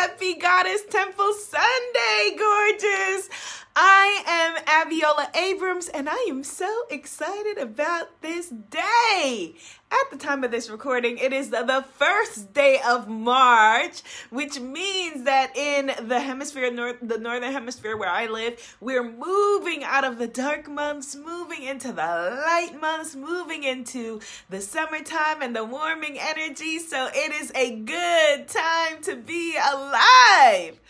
[0.00, 3.28] Happy Goddess Temple Sunday, gorgeous.
[3.80, 9.54] I am Abiola Abrams, and I am so excited about this day.
[9.92, 15.26] At the time of this recording, it is the, first day of March, which means
[15.26, 20.18] that in the hemisphere, north, the northern hemisphere where I live, we're moving out of
[20.18, 24.20] the dark months, moving into the light months, moving into
[24.50, 26.80] the summertime and the warming energy.
[26.80, 30.80] So it is a good time to be alive.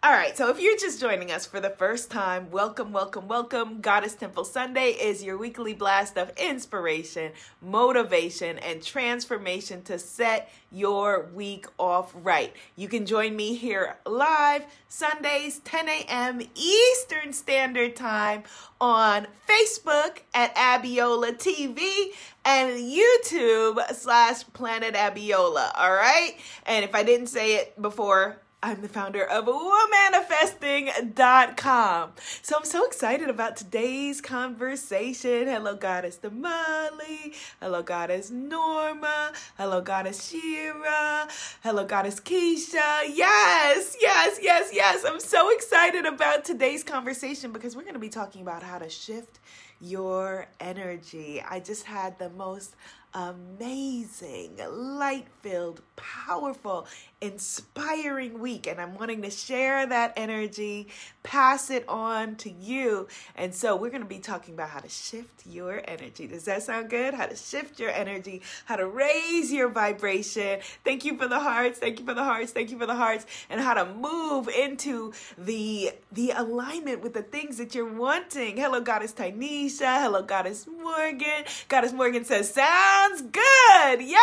[0.00, 3.80] All right, so if you're just joining us for the first time, welcome, welcome, welcome.
[3.80, 11.28] Goddess Temple Sunday is your weekly blast of inspiration, motivation, and transformation to set your
[11.34, 12.54] week off right.
[12.76, 16.42] You can join me here live Sundays, 10 a.m.
[16.54, 18.44] Eastern Standard Time
[18.80, 22.12] on Facebook at Abiola TV
[22.44, 25.72] and YouTube slash Planet Abiola.
[25.74, 26.36] All right,
[26.66, 32.10] and if I didn't say it before, I'm the founder of womanifesting.com.
[32.42, 35.46] So I'm so excited about today's conversation.
[35.46, 37.36] Hello, Goddess Damali.
[37.60, 39.30] Hello, Goddess Norma.
[39.56, 41.28] Hello, Goddess Shira.
[41.62, 43.04] Hello, Goddess Keisha.
[43.14, 45.04] Yes, yes, yes, yes.
[45.06, 48.90] I'm so excited about today's conversation because we're going to be talking about how to
[48.90, 49.38] shift
[49.80, 51.40] your energy.
[51.48, 52.74] I just had the most
[53.14, 56.86] amazing, light filled, powerful,
[57.20, 58.66] inspiring week.
[58.66, 60.88] And I'm wanting to share that energy,
[61.22, 63.08] pass it on to you.
[63.34, 66.26] And so we're going to be talking about how to shift your energy.
[66.26, 67.14] Does that sound good?
[67.14, 70.60] How to shift your energy, how to raise your vibration.
[70.84, 71.78] Thank you for the hearts.
[71.78, 72.52] Thank you for the hearts.
[72.52, 73.26] Thank you for the hearts.
[73.50, 78.56] And how to move into the the alignment with the things that you're wanting.
[78.56, 80.00] Hello, Goddess Tynesha.
[80.02, 81.44] Hello, Goddess Morgan.
[81.68, 82.52] Goddess Morgan says,
[82.98, 84.02] sounds good.
[84.02, 84.18] Yes.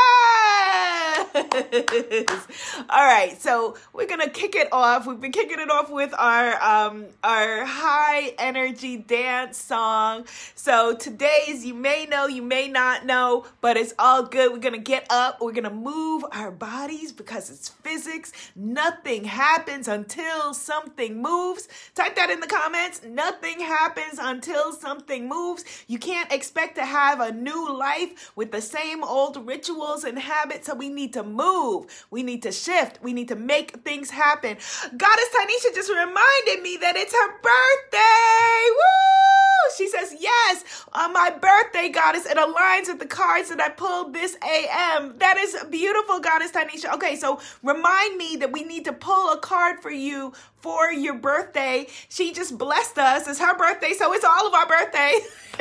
[2.90, 5.06] All right, so we're gonna kick it off.
[5.08, 10.26] We've been kicking it off with our um our high energy dance song.
[10.56, 14.52] So today's you may know, you may not know, but it's all good.
[14.52, 18.32] We're gonna get up, we're gonna move our bodies because it's physics.
[18.56, 21.68] Nothing happens until something moves.
[21.96, 23.02] Type that in the comments.
[23.04, 25.64] Nothing happens until something moves.
[25.88, 30.68] You can't expect to have a new life with the same old rituals and habits.
[30.68, 32.06] So we need to move.
[32.12, 33.00] We need to shift.
[33.02, 34.58] We need to make things happen.
[34.98, 38.70] Goddess Tanisha just reminded me that it's her birthday.
[38.72, 39.45] Woo!
[39.68, 43.70] Oh, she says, Yes, on my birthday, Goddess, it aligns with the cards that I
[43.70, 45.18] pulled this AM.
[45.18, 46.94] That is beautiful, Goddess Tanisha.
[46.94, 50.34] Okay, so remind me that we need to pull a card for you
[50.66, 51.88] for your birthday.
[52.10, 53.28] She just blessed us.
[53.28, 55.14] It's her birthday, so it's all of our birthday.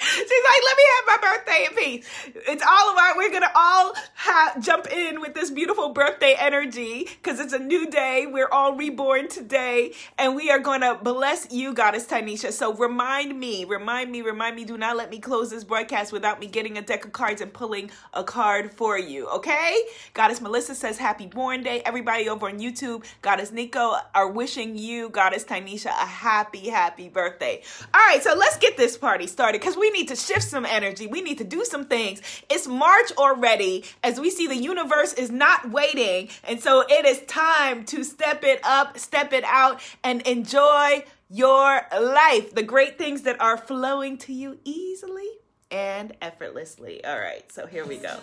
[0.00, 2.06] She's like, let me have my birthday in peace.
[2.48, 6.34] It's all of our, we're going to all ha- jump in with this beautiful birthday
[6.38, 8.26] energy because it's a new day.
[8.28, 12.19] We're all reborn today and we are going to bless you, Goddess Tanisha.
[12.20, 16.38] So remind me, remind me, remind me, do not let me close this broadcast without
[16.38, 19.80] me getting a deck of cards and pulling a card for you, okay?
[20.12, 21.80] Goddess Melissa says, happy born day.
[21.86, 27.62] Everybody over on YouTube, Goddess Nico are wishing you, Goddess Tanisha, a happy, happy birthday.
[27.94, 31.06] All right, so let's get this party started because we need to shift some energy.
[31.06, 32.20] We need to do some things.
[32.50, 36.28] It's March already as we see the universe is not waiting.
[36.44, 41.86] And so it is time to step it up, step it out, and enjoy your
[41.92, 42.54] life.
[42.54, 45.28] The great things that are flowing to you easily
[45.70, 47.04] and effortlessly.
[47.04, 48.18] All right, so here we go.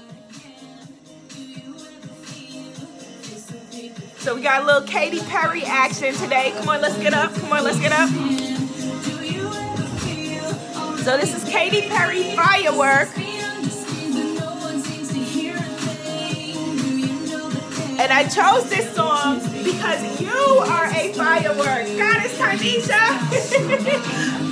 [4.18, 6.52] So we got a little Katy Perry action today.
[6.58, 7.34] Come on, let's get up.
[7.36, 8.10] Come on, let's get up.
[11.00, 13.08] So this is Katy Perry Firework.
[18.00, 21.88] And I chose this song because you are a firework.
[21.98, 23.18] Goddess Tanisha.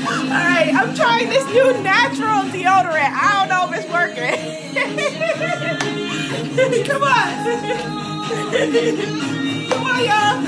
[0.08, 3.14] All right, I'm trying this new natural deodorant.
[3.14, 4.36] I don't know if it's working.
[6.86, 8.26] Come on.
[9.70, 10.42] Come on, y'all.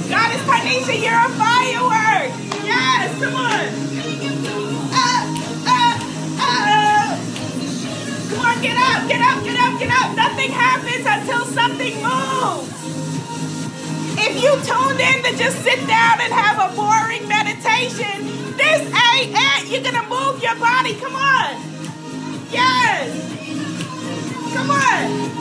[0.10, 2.32] Goddess Tanisha, you're a firework.
[2.66, 3.68] Yes, come on.
[8.64, 10.16] Get up, get up, get up, get up.
[10.16, 12.72] Nothing happens until something moves.
[14.18, 18.82] If you tuned in to just sit down and have a boring meditation, this
[19.12, 19.68] ain't it.
[19.68, 20.96] You're gonna move your body.
[20.96, 21.62] Come on.
[22.52, 23.12] Yes.
[24.54, 25.34] Come on.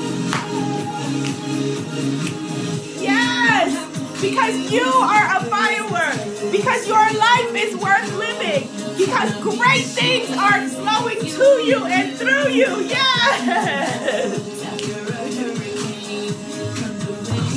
[4.23, 10.69] Because you are a firework, because your life is worth living, because great things are
[10.69, 12.83] flowing to you and through you.
[12.83, 14.49] Yes.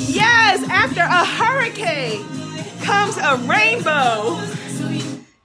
[0.09, 2.25] Yes, after a hurricane
[2.81, 4.39] comes a rainbow.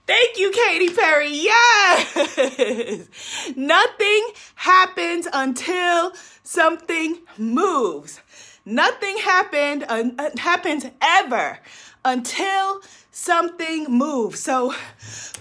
[0.06, 1.32] Thank you, Katy Perry.
[1.32, 3.08] Yes.
[3.56, 6.12] Nothing happens until
[6.50, 8.20] something moves.
[8.64, 11.61] Nothing happened uh, happens ever
[12.05, 12.81] until
[13.12, 14.41] something moves.
[14.41, 14.75] So,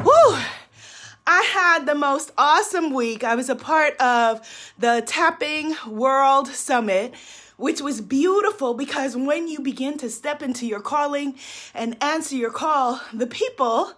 [0.03, 0.38] whoo.
[1.31, 3.23] I had the most awesome week.
[3.23, 4.41] I was a part of
[4.79, 7.13] the Tapping World Summit
[7.57, 11.35] which was beautiful because when you begin to step into your calling
[11.73, 13.91] and answer your call, the people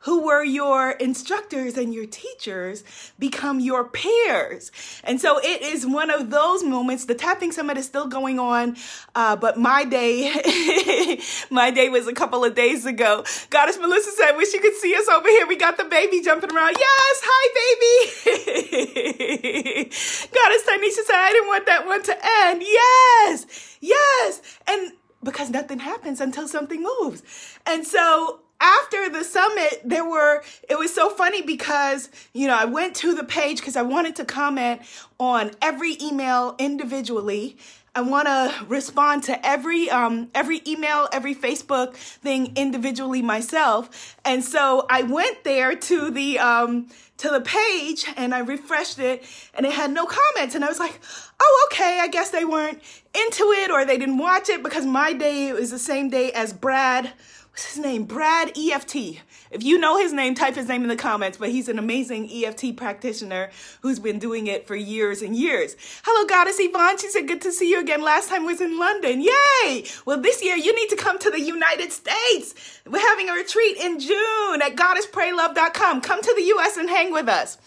[0.00, 2.84] who were your instructors and your teachers
[3.18, 4.70] become your peers.
[5.02, 7.06] And so it is one of those moments.
[7.06, 8.76] The tapping summit is still going on,
[9.14, 13.24] uh, but my day, my day was a couple of days ago.
[13.50, 15.46] Goddess Melissa said, wish you could see us over here.
[15.46, 16.76] We got the baby jumping around.
[16.78, 19.84] Yes, hi baby.
[19.84, 22.62] Goddess Tanisha said, I didn't want that one to end.
[22.62, 24.58] Yes, yes.
[24.68, 24.92] And
[25.24, 27.22] because nothing happens until something moves.
[27.66, 32.64] And so after the summit, there were, it was so funny because, you know, I
[32.64, 34.82] went to the page because I wanted to comment
[35.20, 37.56] on every email individually.
[37.94, 44.44] I want to respond to every um, every email, every Facebook thing individually myself, and
[44.44, 49.66] so I went there to the um, to the page and I refreshed it, and
[49.66, 51.00] it had no comments, and I was like,
[51.40, 52.80] oh okay, I guess they weren't
[53.14, 56.52] into it or they didn't watch it because my day was the same day as
[56.52, 57.12] Brad
[57.58, 58.04] what's his name?
[58.04, 59.20] Brad EFT.
[59.50, 62.30] If you know his name, type his name in the comments, but he's an amazing
[62.30, 63.50] EFT practitioner
[63.80, 65.74] who's been doing it for years and years.
[66.04, 66.98] Hello, Goddess Yvonne.
[66.98, 68.00] She said, good to see you again.
[68.00, 69.22] Last time was in London.
[69.22, 69.86] Yay!
[70.06, 72.80] Well, this year you need to come to the United States.
[72.86, 76.02] We're having a retreat in June at goddesspraylove.com.
[76.02, 77.58] Come to the US and hang with us.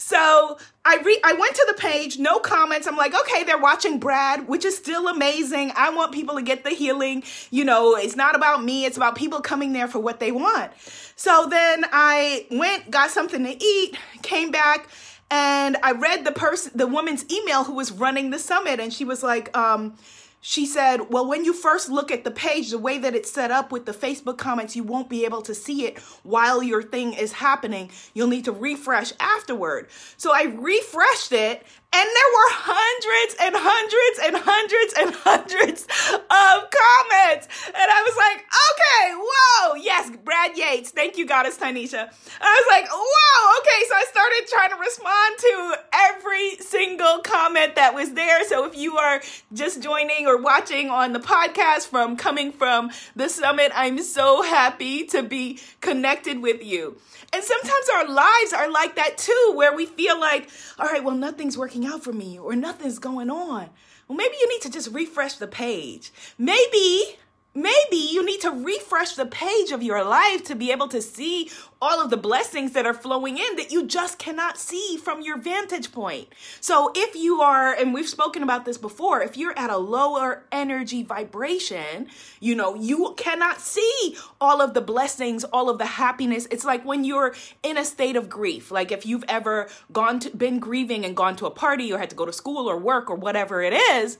[0.00, 2.86] So I re- I went to the page, no comments.
[2.86, 5.72] I'm like, okay, they're watching Brad, which is still amazing.
[5.76, 7.24] I want people to get the healing.
[7.50, 10.72] You know, it's not about me, it's about people coming there for what they want.
[11.16, 14.88] So then I went, got something to eat, came back,
[15.32, 19.04] and I read the person, the woman's email who was running the summit, and she
[19.04, 19.96] was like, um,
[20.40, 23.50] she said, Well, when you first look at the page, the way that it's set
[23.50, 27.12] up with the Facebook comments, you won't be able to see it while your thing
[27.12, 27.90] is happening.
[28.14, 29.88] You'll need to refresh afterward.
[30.16, 35.82] So I refreshed it and there were hundreds and hundreds and hundreds and hundreds
[36.12, 37.48] of comments.
[37.66, 40.90] And I was like, okay, whoa, yes, Brad Yates.
[40.90, 42.12] Thank you, Goddess Tanisha.
[42.40, 43.80] I was like, whoa, okay.
[43.88, 48.44] So I started trying to respond to every single comment that was there.
[48.44, 49.22] So if you are
[49.54, 55.06] just joining or watching on the podcast from coming from the summit, I'm so happy
[55.06, 56.98] to be connected with you.
[57.32, 60.48] And sometimes our lives are like that too, where we feel like,
[60.78, 63.68] all right, well, nothing's working out for me or nothing's going on.
[64.06, 66.10] Well, maybe you need to just refresh the page.
[66.38, 67.18] Maybe
[67.58, 71.50] Maybe you need to refresh the page of your life to be able to see
[71.82, 75.36] all of the blessings that are flowing in that you just cannot see from your
[75.36, 76.28] vantage point.
[76.60, 80.44] So, if you are, and we've spoken about this before, if you're at a lower
[80.52, 82.06] energy vibration,
[82.38, 86.46] you know, you cannot see all of the blessings, all of the happiness.
[86.52, 87.34] It's like when you're
[87.64, 88.70] in a state of grief.
[88.70, 92.10] Like if you've ever gone to, been grieving and gone to a party or had
[92.10, 94.18] to go to school or work or whatever it is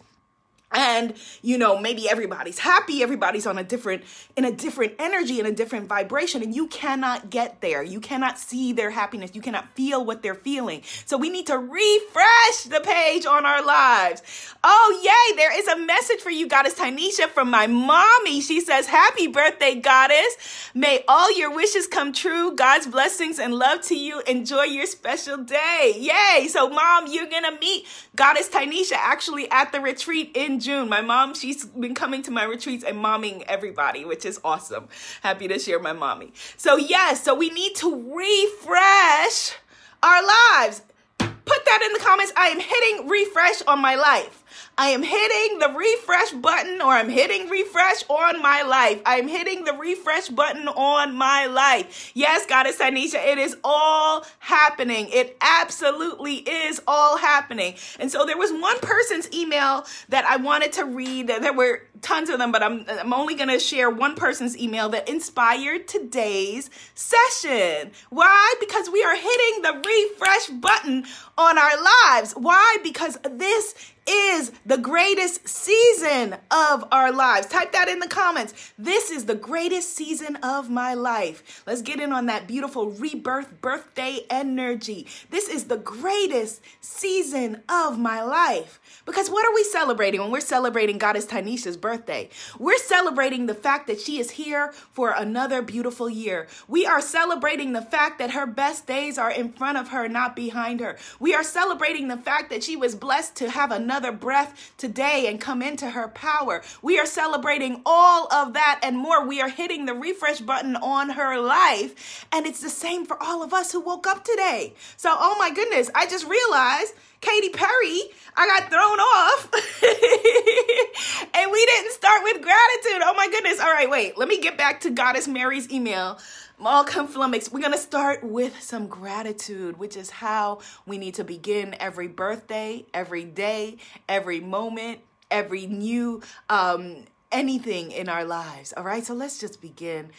[0.73, 4.03] and you know maybe everybody's happy everybody's on a different
[4.37, 7.83] in a different energy in a different vibration and you cannot get there.
[7.83, 9.33] You cannot see their happiness.
[9.35, 10.83] You cannot feel what they're feeling.
[11.07, 14.23] So we need to refresh the page on our lives.
[14.63, 18.41] Oh yay there is a message for you goddess tanisha from my mommy.
[18.41, 20.37] She says happy birthday goddess.
[20.75, 22.55] May all your wishes come true.
[22.55, 24.21] God's blessings and love to you.
[24.27, 25.95] Enjoy your special day.
[25.97, 26.49] Yay.
[26.49, 30.89] So mom you're gonna meet goddess tanisha actually at the retreat in June.
[30.89, 34.89] My mom, she's been coming to my retreats and momming everybody, which is awesome.
[35.23, 36.33] Happy to share my mommy.
[36.57, 39.55] So, yes, so we need to refresh
[40.03, 40.83] our lives.
[41.19, 42.33] Put that in the comments.
[42.37, 44.38] I am hitting refresh on my life.
[44.81, 49.03] I am hitting the refresh button or I'm hitting refresh on my life.
[49.05, 52.13] I'm hitting the refresh button on my life.
[52.15, 55.09] Yes, Goddess Anisha, it is all happening.
[55.13, 57.75] It absolutely is all happening.
[57.99, 61.27] And so there was one person's email that I wanted to read.
[61.27, 64.57] That there were tons of them, but I'm, I'm only going to share one person's
[64.57, 67.93] email that inspired today's session.
[68.11, 68.55] Why?
[68.61, 71.05] Because we are hitting the refresh button
[71.37, 72.33] on our lives.
[72.33, 72.79] Why?
[72.83, 73.75] Because this
[74.09, 77.47] is the greatest season of our lives.
[77.47, 78.73] Type that in the comments.
[78.79, 81.63] This is the greatest season of my life.
[81.67, 85.07] Let's get in on that beautiful rebirth birthday energy.
[85.31, 88.81] This is the greatest season of my life.
[89.09, 92.29] Because what are we celebrating when we're celebrating Goddess Tanisha's birthday?
[92.59, 96.47] We're celebrating the fact that she is here for another beautiful year.
[96.69, 100.37] We are celebrating the fact that her best days are in front of her, not
[100.37, 100.99] behind her.
[101.19, 105.41] We are celebrating the fact that she was blessed to have another breath today and
[105.41, 106.63] come into her power.
[106.83, 109.27] We are celebrating all of that and more.
[109.27, 112.27] We are hitting the refresh button on her life.
[112.31, 114.75] And it's the same for all of us who woke up today.
[114.99, 118.03] So, oh my goodness, I just realized Katy Perry,
[118.37, 119.51] I got thrown off.
[121.35, 123.03] and we didn't start with gratitude.
[123.05, 123.61] Oh my goodness.
[123.61, 124.17] All right, wait.
[124.17, 126.19] Let me get back to Goddess Mary's email.
[126.61, 126.85] I'm all.
[126.85, 132.09] We're going to start with some gratitude, which is how we need to begin every
[132.09, 133.77] birthday, every day,
[134.09, 138.73] every moment, every new um, anything in our lives.
[138.77, 140.11] All right, so let's just begin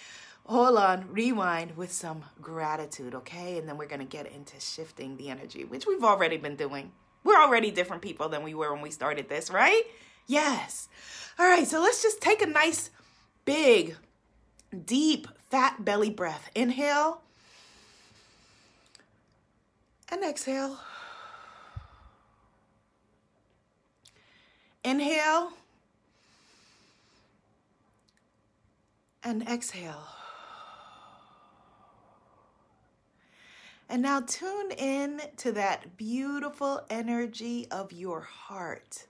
[0.50, 3.60] hold on, rewind with some gratitude, okay?
[3.60, 6.91] And then we're going to get into shifting the energy, which we've already been doing.
[7.24, 9.84] We're already different people than we were when we started this, right?
[10.25, 10.89] Yes.
[11.38, 12.89] All right, so let's just take a nice,
[13.46, 13.96] big,
[14.86, 16.50] deep, fat belly breath.
[16.56, 17.22] Inhale
[20.12, 20.79] and exhale.
[24.84, 25.51] Inhale
[29.24, 30.08] and exhale.
[33.91, 39.08] And now tune in to that beautiful energy of your heart,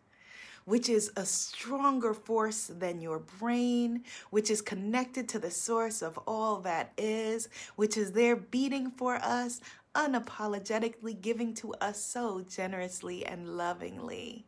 [0.64, 6.18] which is a stronger force than your brain, which is connected to the source of
[6.26, 9.60] all that is, which is there beating for us,
[9.96, 14.46] unapologetically giving to us so generously and lovingly.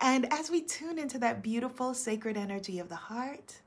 [0.00, 3.60] And as we tune into that beautiful sacred energy of the heart,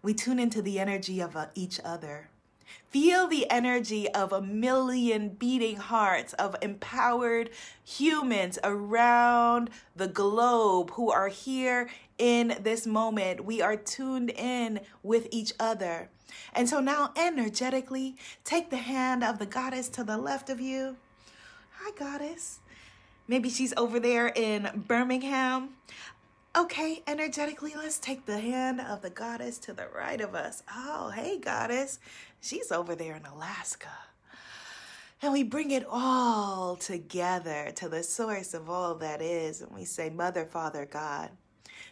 [0.00, 2.30] we tune into the energy of uh, each other
[2.90, 7.50] Feel the energy of a million beating hearts of empowered
[7.84, 13.44] humans around the globe who are here in this moment.
[13.44, 16.08] We are tuned in with each other.
[16.52, 20.96] And so now, energetically, take the hand of the goddess to the left of you.
[21.80, 22.60] Hi, goddess.
[23.26, 25.70] Maybe she's over there in Birmingham.
[26.56, 30.62] Okay, energetically, let's take the hand of the goddess to the right of us.
[30.74, 32.00] Oh, hey, goddess.
[32.40, 33.88] She's over there in Alaska.
[35.20, 39.60] And we bring it all together to the source of all that is.
[39.60, 41.30] And we say, Mother, Father, God,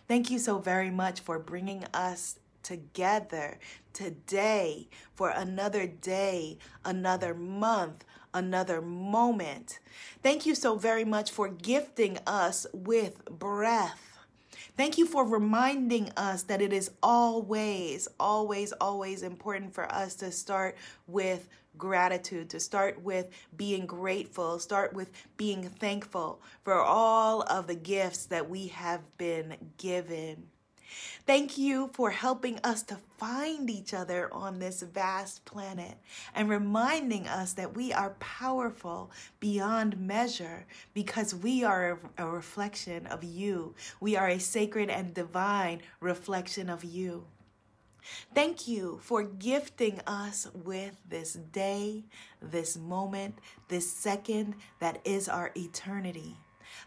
[0.07, 3.59] thank you so very much for bringing us together
[3.93, 9.79] today for another day, another month, another moment.
[10.23, 14.06] Thank you so very much for gifting us with breath
[14.77, 20.31] Thank you for reminding us that it is always, always, always important for us to
[20.31, 27.67] start with gratitude, to start with being grateful, start with being thankful for all of
[27.69, 30.49] the gifts that we have been given.
[31.27, 35.99] Thank you for helping us to find each other on this vast planet
[36.35, 43.25] and reminding us that we are powerful beyond measure because we are a reflection of
[43.25, 43.75] you.
[44.01, 47.25] We are a sacred and divine reflection of you.
[48.35, 52.05] Thank you for gifting us with this day,
[52.41, 53.39] this moment,
[53.69, 56.37] this second that is our eternity.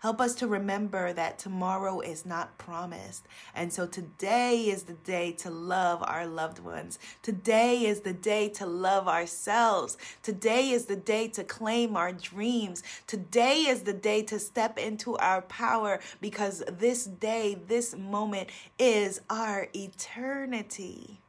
[0.01, 3.27] Help us to remember that tomorrow is not promised.
[3.53, 6.99] And so today is the day to love our loved ones.
[7.21, 9.97] Today is the day to love ourselves.
[10.23, 12.81] Today is the day to claim our dreams.
[13.07, 19.21] Today is the day to step into our power because this day, this moment is
[19.29, 21.19] our eternity.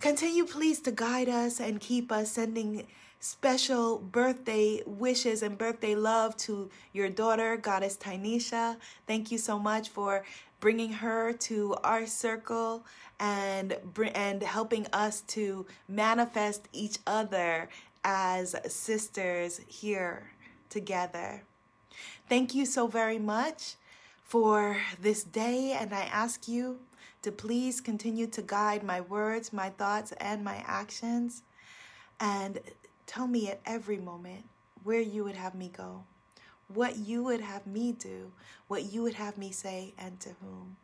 [0.00, 2.86] Continue, please, to guide us and keep us sending
[3.20, 8.76] special birthday wishes and birthday love to your daughter, Goddess Tynesha.
[9.06, 10.24] Thank you so much for
[10.58, 12.84] bringing her to our circle
[13.18, 13.76] and
[14.14, 17.68] and helping us to manifest each other
[18.02, 20.30] as sisters here
[20.70, 21.42] together.
[22.28, 23.74] Thank you so very much
[24.24, 26.78] for this day and I ask you
[27.22, 31.42] to please continue to guide my words, my thoughts and my actions
[32.20, 32.60] and
[33.10, 34.44] Tell me at every moment
[34.84, 36.04] where you would have me go,
[36.72, 38.30] what you would have me do,
[38.68, 40.76] what you would have me say, and to whom.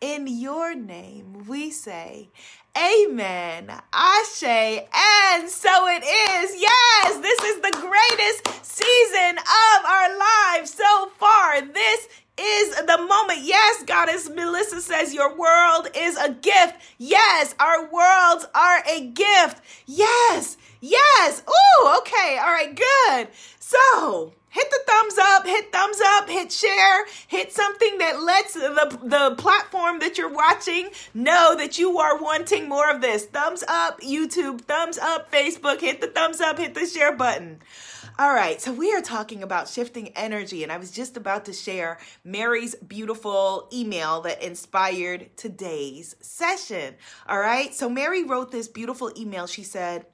[0.00, 2.30] In your name, we say,
[2.76, 6.60] Amen, Ashe, and so it is.
[6.60, 11.60] Yes, this is the greatest season of our lives so far.
[11.60, 16.74] This is the moment Yes, Goddess Melissa says your world is a gift.
[16.98, 19.62] Yes, our worlds are a gift.
[19.86, 21.42] Yes, yes.
[21.48, 22.38] Ooh, okay.
[22.38, 23.28] All right, good.
[23.58, 28.98] So, hit the thumbs up, hit thumbs up, hit share, hit something that lets the,
[29.02, 33.26] the platform that you're watching know that you are wanting more of this.
[33.26, 37.60] Thumbs up, YouTube, thumbs up, Facebook, hit the thumbs up, hit the share button.
[38.18, 41.54] All right, so we are talking about shifting energy, and I was just about to
[41.54, 46.96] share Mary's beautiful email that inspired today's session.
[47.26, 49.46] All right, so Mary wrote this beautiful email.
[49.46, 50.04] She said,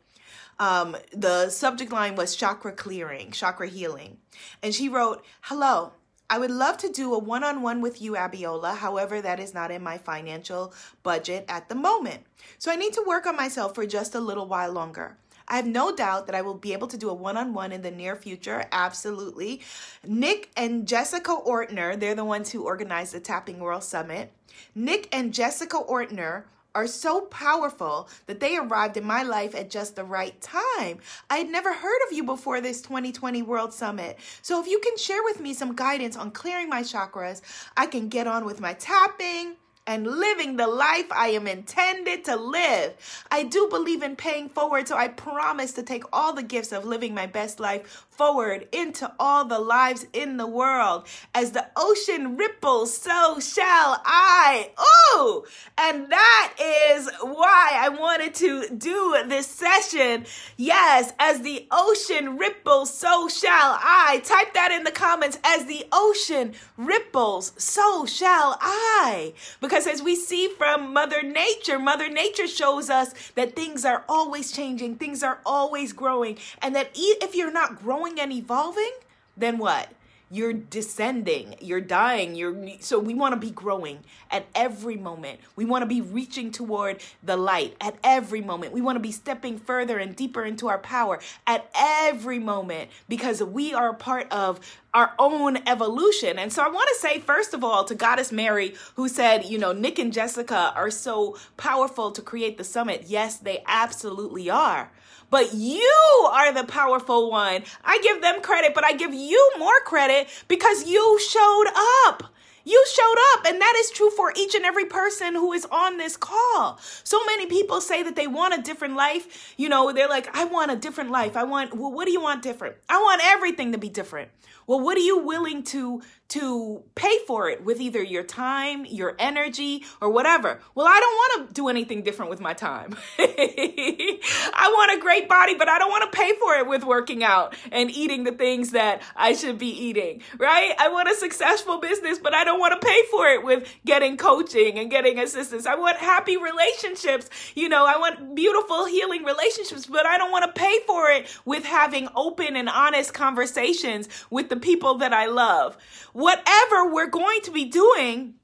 [0.58, 4.18] um, the subject line was chakra clearing, chakra healing.
[4.62, 5.92] And she wrote, Hello,
[6.28, 8.76] I would love to do a one on one with you, Abiola.
[8.76, 12.24] However, that is not in my financial budget at the moment.
[12.58, 15.18] So I need to work on myself for just a little while longer.
[15.48, 17.70] I have no doubt that I will be able to do a one on one
[17.70, 18.64] in the near future.
[18.72, 19.60] Absolutely.
[20.04, 24.32] Nick and Jessica Ortner, they're the ones who organized the Tapping World Summit.
[24.74, 26.44] Nick and Jessica Ortner
[26.76, 30.98] are so powerful that they arrived in my life at just the right time.
[31.30, 34.18] I had never heard of you before this 2020 World Summit.
[34.42, 37.40] So if you can share with me some guidance on clearing my chakras,
[37.78, 39.56] I can get on with my tapping
[39.86, 42.94] and living the life I am intended to live.
[43.30, 46.84] I do believe in paying forward, so I promise to take all the gifts of
[46.84, 51.06] living my best life forward into all the lives in the world.
[51.34, 54.70] As the ocean ripples, so shall I.
[55.14, 55.44] Ooh!
[55.76, 60.24] And that is why I wanted to do this session.
[60.56, 64.22] Yes, as the ocean ripples, so shall I.
[64.24, 65.38] Type that in the comments.
[65.44, 69.34] As the ocean ripples, so shall I.
[69.60, 74.52] Because as we see from Mother Nature, Mother Nature shows us that things are always
[74.52, 78.92] changing, things are always growing, and that if you're not growing and evolving,
[79.36, 79.88] then what?
[80.28, 85.38] You're descending, you're dying, you're so we want to be growing at every moment.
[85.54, 88.72] We want to be reaching toward the light at every moment.
[88.72, 93.40] We want to be stepping further and deeper into our power at every moment because
[93.40, 94.58] we are part of
[94.92, 96.40] our own evolution.
[96.40, 99.58] And so I want to say, first of all, to Goddess Mary, who said, you
[99.58, 103.04] know, Nick and Jessica are so powerful to create the summit.
[103.06, 104.90] Yes, they absolutely are
[105.30, 107.62] but you are the powerful one.
[107.84, 111.66] I give them credit, but I give you more credit because you showed
[112.06, 112.32] up.
[112.68, 115.98] You showed up, and that is true for each and every person who is on
[115.98, 116.80] this call.
[117.04, 119.54] So many people say that they want a different life.
[119.56, 121.36] You know, they're like, I want a different life.
[121.36, 122.74] I want, well, what do you want different?
[122.88, 124.30] I want everything to be different.
[124.66, 129.14] Well, what are you willing to to pay for it with either your time, your
[129.18, 130.60] energy, or whatever.
[130.74, 132.96] Well, I don't want to do anything different with my time.
[133.18, 137.22] I want a great body, but I don't want to pay for it with working
[137.22, 140.74] out and eating the things that I should be eating, right?
[140.78, 144.16] I want a successful business, but I don't want to pay for it with getting
[144.16, 145.64] coaching and getting assistance.
[145.64, 147.30] I want happy relationships.
[147.54, 151.28] You know, I want beautiful, healing relationships, but I don't want to pay for it
[151.44, 155.76] with having open and honest conversations with the people that I love.
[156.12, 158.34] Whatever we're going to be doing,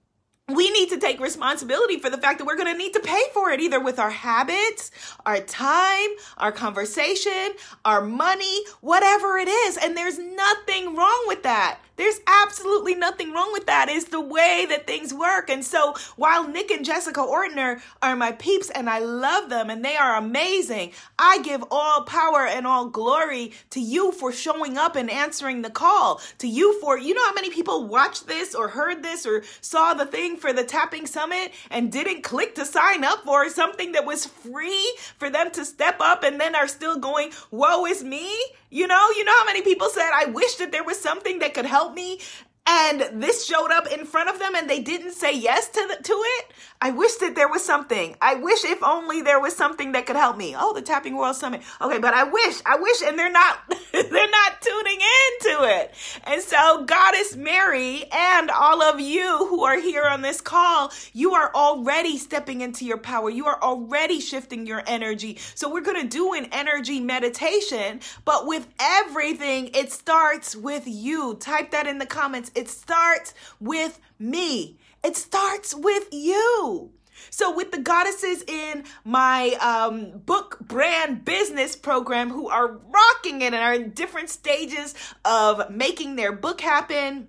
[0.56, 3.22] we need to take responsibility for the fact that we're going to need to pay
[3.32, 4.90] for it either with our habits,
[5.26, 7.52] our time, our conversation,
[7.84, 9.76] our money, whatever it is.
[9.76, 11.80] And there's nothing wrong with that.
[11.96, 13.88] There's absolutely nothing wrong with that.
[13.88, 15.50] It's the way that things work.
[15.50, 19.84] And so while Nick and Jessica Ortner are my peeps and I love them and
[19.84, 24.96] they are amazing, I give all power and all glory to you for showing up
[24.96, 26.20] and answering the call.
[26.38, 29.92] To you for, you know how many people watched this or heard this or saw
[29.92, 34.05] the thing for the Tapping Summit and didn't click to sign up for something that
[34.05, 38.31] was free for them to step up and then are still going, woe is me?
[38.68, 41.55] You know, you know how many people said, I wish that there was something that
[41.55, 42.20] could help me
[42.66, 46.03] and this showed up in front of them and they didn't say yes to the,
[46.03, 46.53] to it?
[46.81, 48.16] I wish that there was something.
[48.20, 50.55] I wish if only there was something that could help me.
[50.57, 51.62] Oh the tapping world summit.
[51.81, 53.59] Okay but i wish i wish and they're not
[53.92, 55.94] they're not tuning into it.
[56.25, 61.35] And so goddess mary and all of you who are here on this call you
[61.35, 63.29] are already stepping into your power.
[63.29, 65.38] You are already shifting your energy.
[65.57, 71.35] So we're going to do an energy meditation but with everything it starts with you.
[71.35, 74.78] Type that in the comments it starts with me.
[75.04, 76.92] It starts with you.
[77.30, 83.54] So, with the goddesses in my um, book brand business program who are rocking it
[83.54, 87.28] and are in different stages of making their book happen,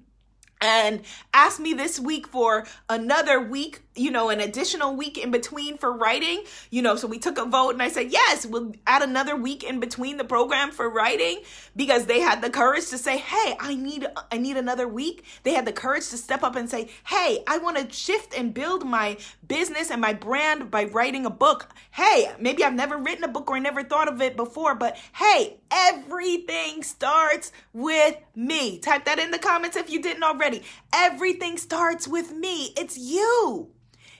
[0.63, 1.01] and
[1.33, 5.91] asked me this week for another week, you know, an additional week in between for
[5.91, 9.35] writing, you know, so we took a vote and I said, yes, we'll add another
[9.35, 11.41] week in between the program for writing
[11.75, 15.25] because they had the courage to say, hey, I need, I need another week.
[15.43, 18.53] They had the courage to step up and say, hey, I want to shift and
[18.53, 21.69] build my business and my brand by writing a book.
[21.91, 24.97] Hey, maybe I've never written a book or I never thought of it before, but
[25.13, 28.79] hey, everything starts with me.
[28.79, 30.63] Type that in the comments if you didn't already.
[30.91, 32.73] Everything starts with me.
[32.75, 33.69] It's you.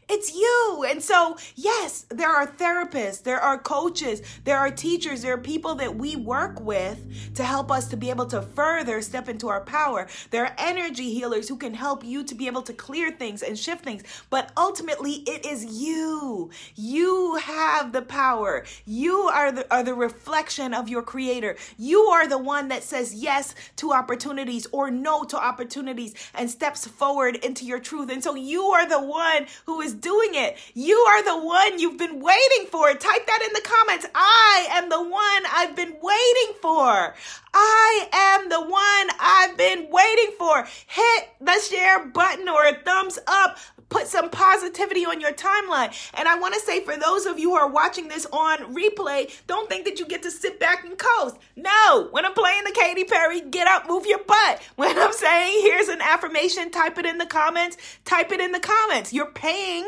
[0.09, 0.85] It's you.
[0.87, 5.75] And so, yes, there are therapists, there are coaches, there are teachers, there are people
[5.75, 9.61] that we work with to help us to be able to further step into our
[9.61, 10.07] power.
[10.31, 13.57] There are energy healers who can help you to be able to clear things and
[13.57, 14.03] shift things.
[14.29, 16.49] But ultimately, it is you.
[16.75, 18.65] You have the power.
[18.85, 21.55] You are the, are the reflection of your creator.
[21.77, 26.87] You are the one that says yes to opportunities or no to opportunities and steps
[26.87, 28.09] forward into your truth.
[28.09, 30.57] And so you are the one who is doing it.
[30.73, 32.93] You are the one you've been waiting for.
[32.93, 34.07] Type that in the comments.
[34.13, 37.15] I am the one I've been waiting for.
[37.53, 40.67] I am the one I've been waiting for.
[40.87, 43.57] Hit the share button or a thumbs up.
[43.93, 45.93] Put some positivity on your timeline.
[46.15, 49.31] And I want to say for those of you who are watching this on replay,
[49.45, 51.37] don't think that you get to sit back and coast.
[51.55, 54.61] No, when I'm playing the Katy Perry, get up, move your butt.
[54.75, 57.77] When I'm saying here's an affirmation, type it in the comments.
[58.03, 59.13] Type it in the comments.
[59.13, 59.87] You're paying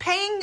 [0.00, 0.42] paying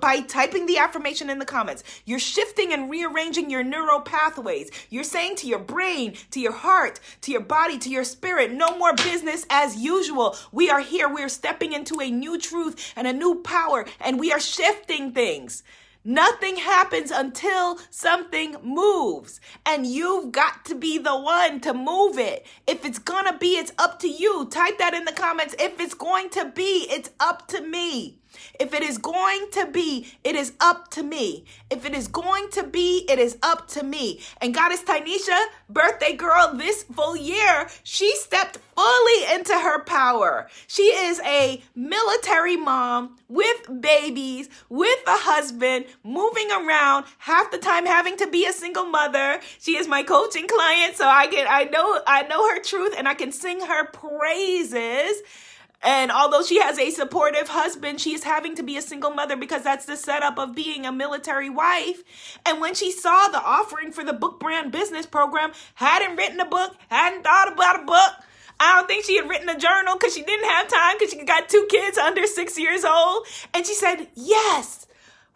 [0.00, 1.82] by typing the affirmation in the comments.
[2.04, 4.70] You're shifting and rearranging your neural pathways.
[4.90, 8.76] You're saying to your brain, to your heart, to your body, to your spirit, no
[8.78, 10.36] more business as usual.
[10.52, 11.08] We are here.
[11.08, 15.62] We're stepping into a new truth and a new power, and we are shifting things.
[16.08, 19.40] Nothing happens until something moves.
[19.66, 22.46] And you've got to be the one to move it.
[22.64, 24.46] If it's gonna be, it's up to you.
[24.46, 25.56] Type that in the comments.
[25.58, 28.20] If it's going to be, it's up to me.
[28.58, 31.44] If it is going to be, it is up to me.
[31.70, 34.20] If it is going to be, it is up to me.
[34.40, 40.48] And Goddess Tynesha, birthday girl this full year, she stepped fully into her power.
[40.66, 47.86] She is a military mom with babies, with a husband, moving around, half the time
[47.86, 49.40] having to be a single mother.
[49.58, 53.08] She is my coaching client, so I can I know I know her truth and
[53.08, 55.22] I can sing her praises
[55.86, 59.36] and although she has a supportive husband, she is having to be a single mother
[59.36, 62.02] because that's the setup of being a military wife.
[62.44, 66.44] And when she saw the offering for the book brand business program, hadn't written a
[66.44, 68.12] book, hadn't thought about a book.
[68.58, 71.24] I don't think she had written a journal because she didn't have time because she
[71.24, 73.24] got two kids under six years old.
[73.54, 74.85] And she said, Yes,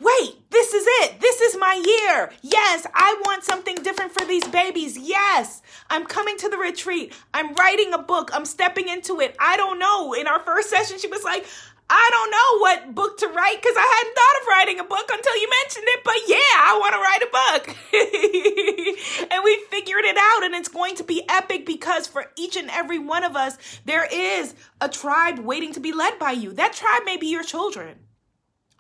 [0.01, 1.21] Wait, this is it.
[1.21, 2.31] This is my year.
[2.41, 4.97] Yes, I want something different for these babies.
[4.97, 5.61] Yes,
[5.91, 7.13] I'm coming to the retreat.
[7.35, 8.31] I'm writing a book.
[8.33, 9.37] I'm stepping into it.
[9.39, 10.15] I don't know.
[10.15, 11.45] In our first session, she was like,
[11.93, 15.11] I don't know what book to write because I hadn't thought of writing a book
[15.13, 16.05] until you mentioned it.
[16.05, 19.29] But yeah, I want to write a book.
[19.33, 22.71] and we figured it out, and it's going to be epic because for each and
[22.71, 26.53] every one of us, there is a tribe waiting to be led by you.
[26.53, 27.99] That tribe may be your children.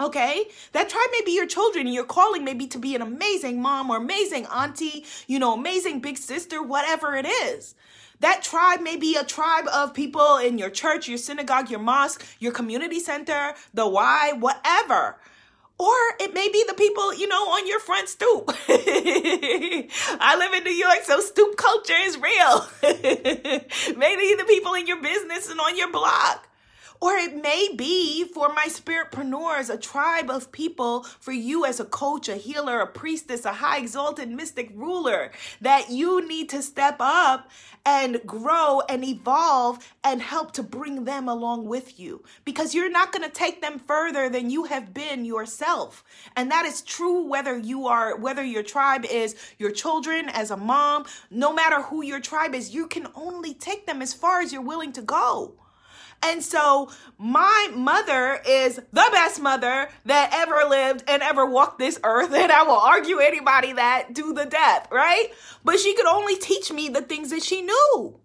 [0.00, 3.02] Okay, that tribe may be your children, and your calling may be to be an
[3.02, 7.74] amazing mom or amazing auntie, you know, amazing big sister, whatever it is.
[8.20, 12.24] That tribe may be a tribe of people in your church, your synagogue, your mosque,
[12.38, 15.16] your community center, the Y, whatever.
[15.78, 18.44] Or it may be the people, you know, on your front stoop.
[18.68, 22.68] I live in New York, so stoop culture is real.
[23.98, 26.49] Maybe the people in your business and on your block.
[27.02, 31.86] Or it may be for my spiritpreneurs, a tribe of people, for you as a
[31.86, 35.30] coach, a healer, a priestess, a high exalted mystic ruler,
[35.62, 37.48] that you need to step up
[37.86, 43.12] and grow and evolve and help to bring them along with you because you're not
[43.12, 46.04] going to take them further than you have been yourself.
[46.36, 50.56] And that is true whether you are, whether your tribe is your children as a
[50.56, 54.52] mom, no matter who your tribe is, you can only take them as far as
[54.52, 55.54] you're willing to go.
[56.22, 61.98] And so my mother is the best mother that ever lived and ever walked this
[62.04, 62.33] earth.
[62.40, 65.28] And I will argue anybody that to the death, right?
[65.64, 68.18] But she could only teach me the things that she knew.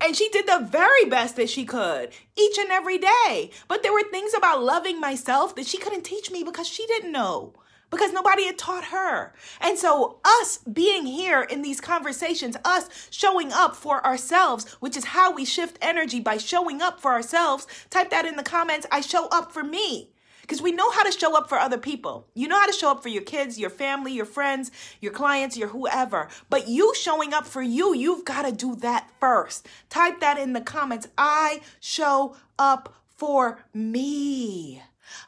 [0.00, 3.50] And she did the very best that she could each and every day.
[3.66, 7.12] But there were things about loving myself that she couldn't teach me because she didn't
[7.12, 7.54] know
[7.90, 9.32] because nobody had taught her.
[9.60, 15.06] And so, us being here in these conversations, us showing up for ourselves, which is
[15.06, 18.86] how we shift energy by showing up for ourselves, type that in the comments.
[18.90, 20.10] I show up for me.
[20.42, 22.26] Because we know how to show up for other people.
[22.32, 25.58] You know how to show up for your kids, your family, your friends, your clients,
[25.58, 26.28] your whoever.
[26.48, 29.68] But you showing up for you, you've got to do that first.
[29.90, 31.06] Type that in the comments.
[31.18, 34.82] I show up for me.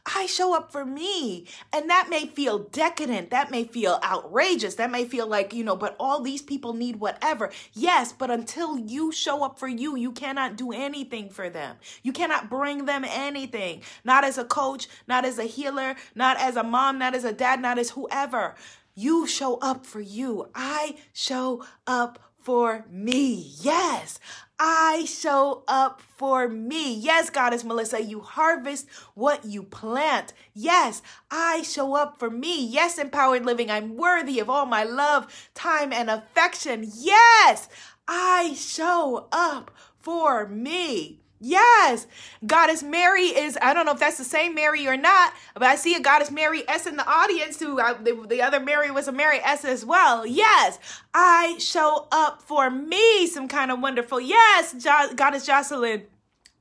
[0.06, 1.46] I show up for me.
[1.72, 3.30] And that may feel decadent.
[3.30, 4.76] That may feel outrageous.
[4.76, 7.50] That may feel like, you know, but all these people need whatever.
[7.72, 11.76] Yes, but until you show up for you, you cannot do anything for them.
[12.02, 13.82] You cannot bring them anything.
[14.04, 17.32] Not as a coach, not as a healer, not as a mom, not as a
[17.32, 18.54] dad, not as whoever.
[18.94, 20.48] You show up for you.
[20.54, 23.52] I show up for me.
[23.60, 24.18] Yes,
[24.62, 26.92] I show up for me.
[26.92, 30.34] Yes, Goddess Melissa, you harvest what you plant.
[30.52, 32.66] Yes, I show up for me.
[32.66, 36.84] Yes, empowered living, I'm worthy of all my love, time, and affection.
[36.94, 37.70] Yes,
[38.06, 41.19] I show up for me.
[41.42, 42.06] Yes,
[42.46, 45.76] Goddess Mary is, I don't know if that's the same Mary or not, but I
[45.76, 49.08] see a Goddess Mary S in the audience who I, the, the other Mary was
[49.08, 50.26] a Mary S as well.
[50.26, 50.78] Yes,
[51.14, 54.20] I show up for me some kind of wonderful.
[54.20, 56.02] Yes, jo- Goddess Jocelyn.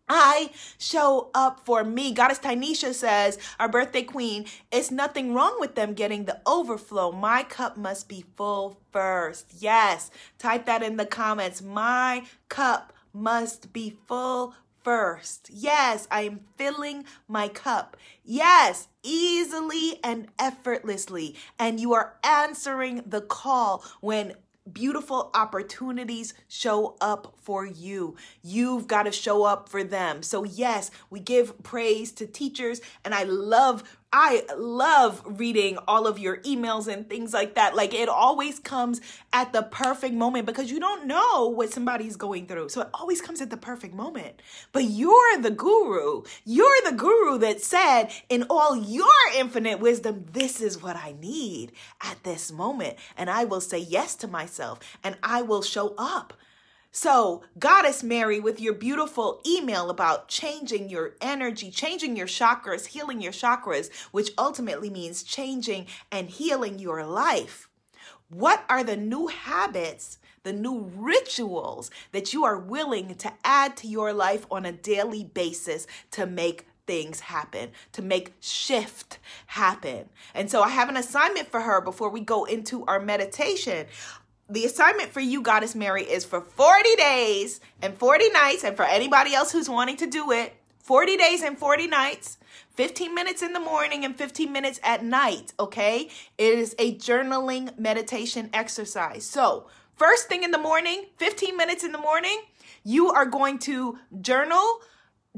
[0.07, 2.13] I show up for me.
[2.13, 7.11] Goddess Tynesha says, our birthday queen, it's nothing wrong with them getting the overflow.
[7.11, 9.47] My cup must be full first.
[9.59, 11.61] Yes, type that in the comments.
[11.61, 14.55] My cup must be full
[14.89, 15.51] first.
[15.53, 17.95] Yes, I am filling my cup.
[18.23, 21.35] Yes, easily and effortlessly.
[21.59, 24.33] And you are answering the call when
[24.73, 28.15] beautiful opportunities show up for you.
[28.41, 30.23] You've got to show up for them.
[30.23, 36.17] So, yes, we give praise to teachers, and I love I love reading all of
[36.17, 37.75] your emails and things like that.
[37.75, 42.47] Like it always comes at the perfect moment because you don't know what somebody's going
[42.47, 42.69] through.
[42.69, 44.41] So it always comes at the perfect moment.
[44.71, 46.23] But you're the guru.
[46.43, 51.71] You're the guru that said, in all your infinite wisdom, this is what I need
[52.01, 52.97] at this moment.
[53.15, 56.33] And I will say yes to myself and I will show up.
[56.91, 63.21] So, Goddess Mary, with your beautiful email about changing your energy, changing your chakras, healing
[63.21, 67.69] your chakras, which ultimately means changing and healing your life.
[68.29, 73.87] What are the new habits, the new rituals that you are willing to add to
[73.87, 80.09] your life on a daily basis to make things happen, to make shift happen.
[80.33, 83.85] And so I have an assignment for her before we go into our meditation
[84.49, 88.63] the assignment for you, Goddess Mary, is for 40 days and 40 nights.
[88.63, 92.37] And for anybody else who's wanting to do it, 40 days and 40 nights,
[92.73, 95.53] 15 minutes in the morning and 15 minutes at night.
[95.59, 96.09] Okay.
[96.37, 99.23] It is a journaling meditation exercise.
[99.23, 102.41] So, first thing in the morning, 15 minutes in the morning,
[102.83, 104.81] you are going to journal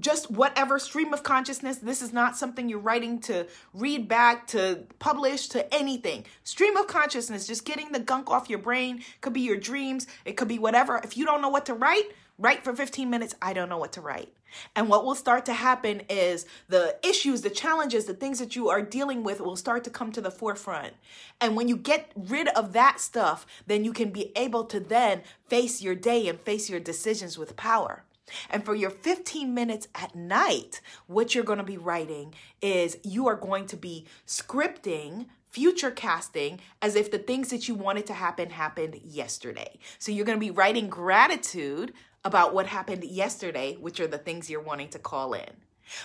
[0.01, 1.77] just whatever stream of consciousness.
[1.77, 6.25] This is not something you're writing to read back, to publish, to anything.
[6.43, 9.03] Stream of consciousness, just getting the gunk off your brain.
[9.21, 10.99] Could be your dreams, it could be whatever.
[11.03, 13.35] If you don't know what to write, write for 15 minutes.
[13.41, 14.33] I don't know what to write.
[14.75, 18.69] And what will start to happen is the issues, the challenges, the things that you
[18.69, 20.93] are dealing with will start to come to the forefront.
[21.39, 25.21] And when you get rid of that stuff, then you can be able to then
[25.47, 28.03] face your day and face your decisions with power.
[28.50, 33.28] And for your 15 minutes at night, what you're going to be writing is you
[33.28, 38.13] are going to be scripting future casting as if the things that you wanted to
[38.13, 39.78] happen happened yesterday.
[40.00, 44.50] So you're going to be writing gratitude about what happened yesterday, which are the things
[44.50, 45.50] you're wanting to call in.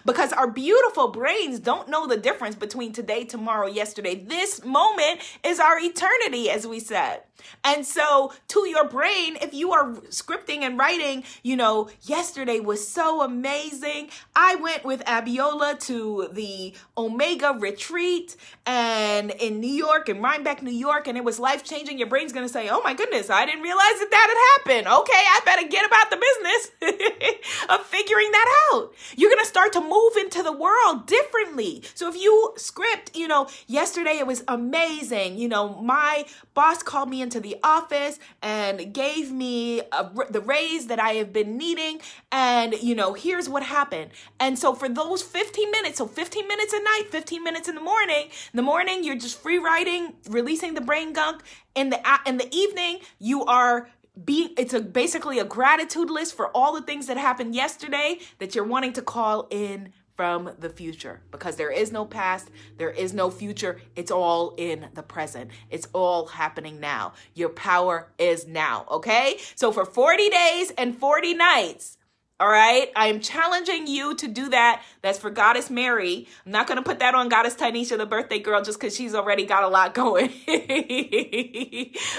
[0.04, 4.14] Because our beautiful brains don't know the difference between today, tomorrow, yesterday.
[4.14, 7.22] This moment is our eternity, as we said.
[7.64, 12.86] And so, to your brain, if you are scripting and writing, you know, yesterday was
[12.86, 14.10] so amazing.
[14.34, 20.70] I went with Abiola to the Omega retreat and in New York, in Rhinebeck, New
[20.70, 21.98] York, and it was life changing.
[21.98, 25.00] Your brain's gonna say, Oh my goodness, I didn't realize that that had happened.
[25.00, 27.36] Okay, I better get about the business
[27.68, 28.92] of figuring that out.
[29.16, 31.82] You're gonna start to move into the world differently.
[31.94, 37.10] So, if you script, you know, yesterday it was amazing, you know, my boss called
[37.10, 42.00] me into the office and gave me a, the raise that I have been needing.
[42.32, 44.12] And, you know, here's what happened.
[44.40, 47.82] And so for those 15 minutes, so 15 minutes at night, 15 minutes in the
[47.82, 51.42] morning, in the morning, you're just free writing, releasing the brain gunk.
[51.74, 53.90] In the, in the evening, you are
[54.24, 58.54] being it's a basically a gratitude list for all the things that happened yesterday that
[58.54, 63.12] you're wanting to call in from the future because there is no past, there is
[63.12, 63.78] no future.
[63.94, 65.50] It's all in the present.
[65.70, 67.12] It's all happening now.
[67.34, 69.36] Your power is now, okay?
[69.54, 71.98] So for 40 days and 40 nights,
[72.38, 72.92] All right.
[72.94, 74.82] I am challenging you to do that.
[75.00, 76.28] That's for Goddess Mary.
[76.44, 79.14] I'm not going to put that on Goddess Tanisha, the birthday girl, just because she's
[79.14, 80.30] already got a lot going.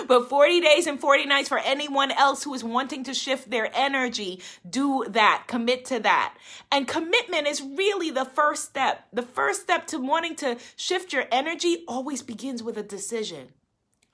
[0.07, 3.69] but 40 days and 40 nights for anyone else who is wanting to shift their
[3.75, 5.43] energy, do that.
[5.45, 6.35] Commit to that.
[6.71, 9.05] And commitment is really the first step.
[9.13, 13.49] The first step to wanting to shift your energy always begins with a decision.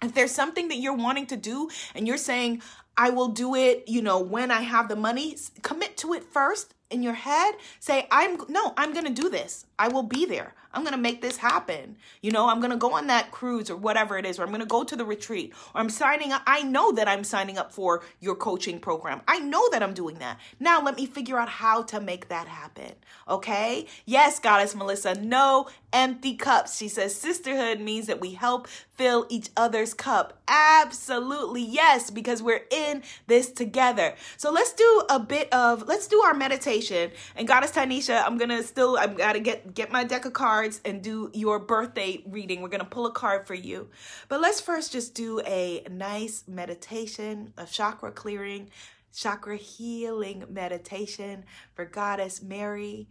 [0.03, 2.61] If there's something that you're wanting to do and you're saying,
[2.97, 6.73] I will do it, you know, when I have the money, commit to it first
[6.89, 7.55] in your head.
[7.79, 9.65] Say, I'm no, I'm going to do this.
[9.79, 10.53] I will be there.
[10.73, 11.97] I'm going to make this happen.
[12.21, 14.49] You know, I'm going to go on that cruise or whatever it is, or I'm
[14.49, 16.41] going to go to the retreat, or I'm signing up.
[16.47, 19.21] I know that I'm signing up for your coaching program.
[19.27, 20.39] I know that I'm doing that.
[20.59, 22.93] Now let me figure out how to make that happen.
[23.27, 23.87] Okay?
[24.05, 26.77] Yes, Goddess Melissa, no empty cups.
[26.77, 30.39] She says sisterhood means that we help fill each other's cup.
[30.47, 31.61] Absolutely.
[31.61, 34.15] Yes, because we're in this together.
[34.37, 37.11] So let's do a bit of let's do our meditation.
[37.35, 40.33] And Goddess Tanisha, I'm going to still I'm got to get get my deck of
[40.33, 42.61] cards cards and do your birthday reading.
[42.61, 43.89] We're going to pull a card for you.
[44.29, 48.69] But let's first just do a nice meditation of chakra clearing,
[49.13, 53.09] chakra healing meditation for Goddess Mary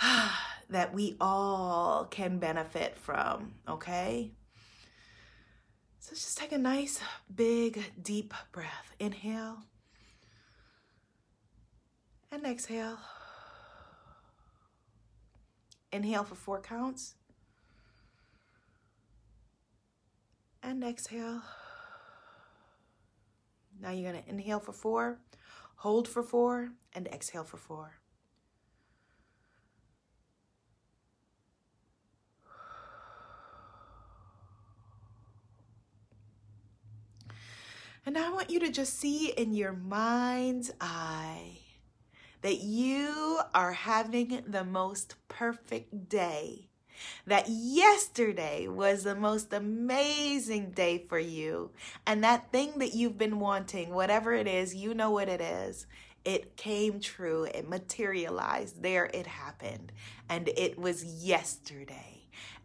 [0.70, 4.30] that we all can benefit from, okay?
[5.98, 7.00] So just take a nice,
[7.34, 8.94] big, deep breath.
[9.00, 9.64] Inhale
[12.30, 12.98] and exhale.
[15.94, 17.14] Inhale for four counts.
[20.60, 21.40] And exhale.
[23.80, 25.20] Now you're going to inhale for four,
[25.76, 27.92] hold for four, and exhale for four.
[38.04, 41.58] And I want you to just see in your mind's eye
[42.44, 46.68] that you are having the most perfect day.
[47.26, 51.70] That yesterday was the most amazing day for you.
[52.06, 55.86] And that thing that you've been wanting, whatever it is, you know what it is.
[56.22, 57.44] It came true.
[57.44, 58.82] It materialized.
[58.82, 59.90] There it happened.
[60.28, 62.13] And it was yesterday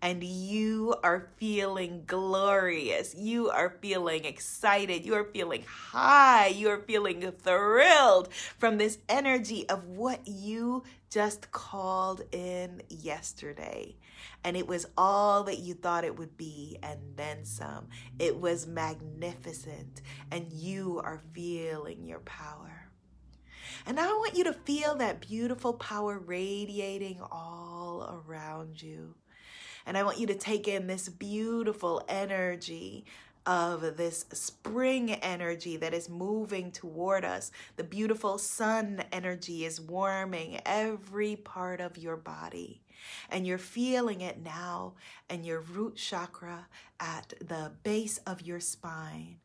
[0.01, 3.15] and you are feeling glorious.
[3.15, 5.05] You are feeling excited.
[5.05, 6.47] You are feeling high.
[6.47, 13.95] You are feeling thrilled from this energy of what you just called in yesterday.
[14.43, 17.87] And it was all that you thought it would be, and then some.
[18.19, 22.89] It was magnificent, and you are feeling your power.
[23.85, 29.15] And I want you to feel that beautiful power radiating all around you.
[29.85, 33.05] And I want you to take in this beautiful energy
[33.45, 37.51] of this spring energy that is moving toward us.
[37.77, 42.81] The beautiful sun energy is warming every part of your body.
[43.29, 44.93] And you're feeling it now
[45.29, 46.67] and your root chakra
[46.99, 49.37] at the base of your spine.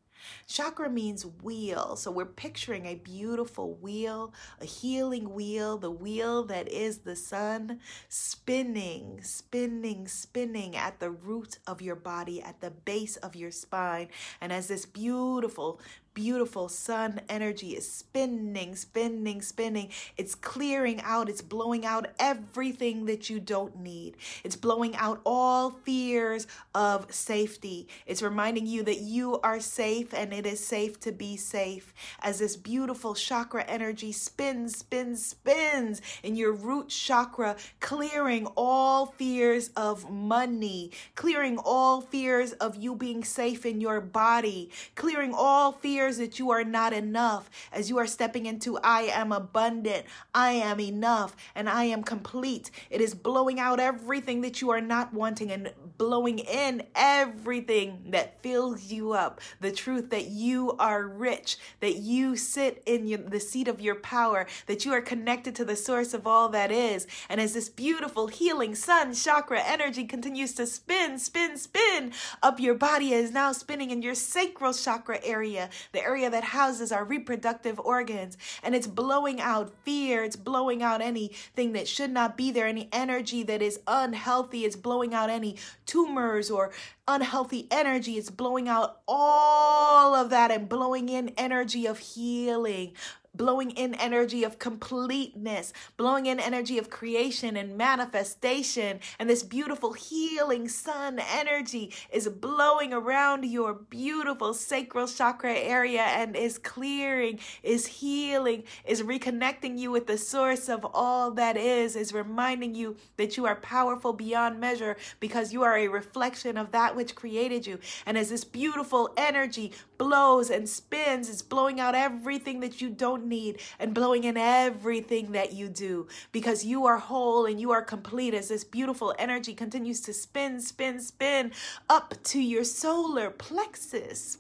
[0.47, 1.97] Chakra means wheel.
[1.97, 7.81] So we're picturing a beautiful wheel, a healing wheel, the wheel that is the sun
[8.09, 14.09] spinning, spinning, spinning at the root of your body, at the base of your spine.
[14.41, 15.81] And as this beautiful,
[16.15, 19.89] beautiful sun energy is spinning, spinning, spinning.
[20.17, 24.17] It's clearing out, it's blowing out everything that you don't need.
[24.45, 27.89] It's blowing out all fears of safety.
[28.07, 31.93] It's reminding you that you are safe and it is safe to be safe.
[32.23, 39.69] As this beautiful chakra energy spins, spins, spins in your root chakra, clearing all fears
[39.77, 46.04] of money, clearing all fears of you being safe in your body, clearing all fears
[46.05, 50.51] fears that you are not enough as you are stepping into I am abundant, I
[50.53, 52.71] am enough, and I am complete.
[52.91, 58.43] It is blowing out everything that you are not wanting and blowing in everything that
[58.43, 59.41] fills you up.
[59.61, 63.95] The truth that you are rich, that you sit in your, the seat of your
[63.95, 67.07] power, that you are connected to the source of all that is.
[67.31, 72.13] And as this beautiful healing sun chakra energy continues to spin, spin, spin
[72.43, 76.93] up your body, is now spinning in your sacral chakra area, the area that houses
[76.93, 78.37] our reproductive organs.
[78.63, 82.89] And it's blowing out fear, it's blowing out anything that should not be there, any
[82.93, 86.73] energy that is unhealthy, it's blowing out any tumors or
[87.09, 88.19] unhealthy energy.
[88.19, 92.93] It's blowing out all of that and blowing in energy of healing
[93.35, 99.01] blowing in energy of completeness, blowing in energy of creation and manifestation.
[99.19, 106.37] And this beautiful healing sun energy is blowing around your beautiful sacral chakra area and
[106.37, 112.13] is clearing, is healing, is reconnecting you with the source of all that is, is
[112.13, 116.95] reminding you that you are powerful beyond measure because you are a reflection of that
[116.95, 117.79] which created you.
[118.07, 123.24] And as this beautiful energy blows and spins, it's blowing out everything that you don't
[123.29, 127.83] need and blowing in everything that you do because you are whole and you are
[127.83, 131.53] complete as this beautiful energy continues to spin, spin, spin
[131.89, 134.39] up to your solar plexus.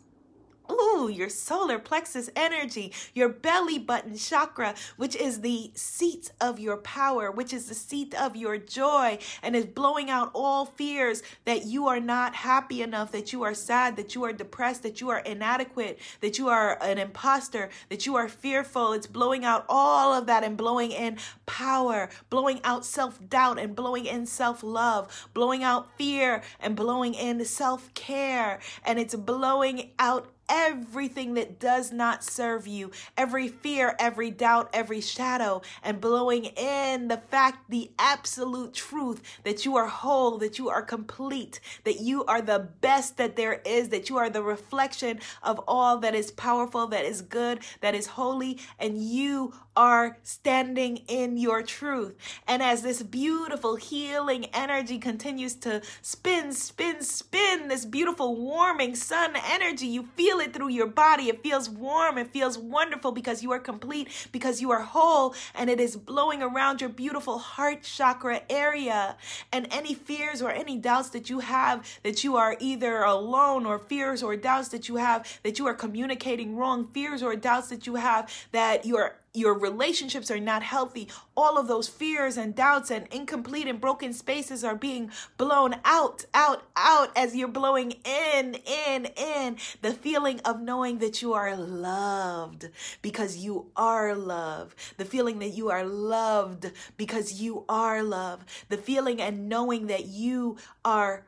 [0.71, 6.79] Ooh, your solar plexus energy, your belly button chakra, which is the seat of your
[6.79, 11.67] power, which is the seat of your joy, and is blowing out all fears that
[11.67, 15.11] you are not happy enough, that you are sad, that you are depressed, that you
[15.11, 18.93] are inadequate, that you are an imposter, that you are fearful.
[18.93, 23.77] It's blowing out all of that and blowing in power, blowing out self doubt and
[23.77, 28.61] blowing in self love, blowing out fear and blowing in self care.
[28.85, 35.01] And it's blowing out everything that does not serve you, every fear, every doubt, every
[35.01, 40.69] shadow, and blowing in the fact, the absolute truth that you are whole, that you
[40.69, 45.21] are complete, that you are the best that there is, that you are the reflection
[45.43, 50.99] of all that is powerful, that is good, that is holy, and you are standing
[51.09, 52.15] in your truth.
[52.47, 59.35] And as this beautiful healing energy continues to spin, spin, spin, this beautiful warming sun
[59.35, 61.29] energy, you feel it through your body.
[61.29, 62.19] It feels warm.
[62.19, 66.43] It feels wonderful because you are complete, because you are whole, and it is blowing
[66.43, 69.17] around your beautiful heart chakra area.
[69.53, 73.79] And any fears or any doubts that you have that you are either alone or
[73.79, 77.87] fears or doubts that you have that you are communicating wrong, fears or doubts that
[77.87, 82.91] you have that you're your relationships are not healthy, all of those fears and doubts
[82.91, 88.55] and incomplete and broken spaces are being blown out, out, out as you're blowing in,
[88.55, 89.57] in, in.
[89.83, 92.69] The feeling of knowing that you are loved
[93.03, 94.75] because you are love.
[94.99, 98.45] The feeling that you are loved because you are love.
[98.69, 101.25] The feeling and knowing that you are